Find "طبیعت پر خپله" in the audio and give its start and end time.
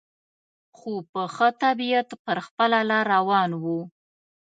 1.63-2.79